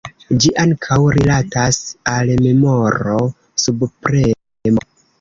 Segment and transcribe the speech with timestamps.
[0.45, 1.79] Ĝi ankaŭ rilatas
[2.15, 3.23] al memoro
[3.69, 4.87] subpremo.